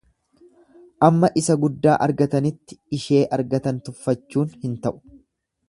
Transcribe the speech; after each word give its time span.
Amma 1.07 1.29
isa 1.41 1.57
guddaa 1.65 1.97
argatanitti 2.05 2.79
ishee 2.99 3.21
argatan 3.39 3.81
tuffachuun 3.91 4.51
hin 4.67 4.77
ta'u. 4.87 4.99